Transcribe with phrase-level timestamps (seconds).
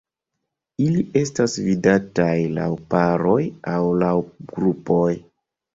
[0.85, 3.39] Ili estas vidataj laŭ paroj
[3.77, 4.15] aŭ laŭ
[4.59, 5.11] grupoj.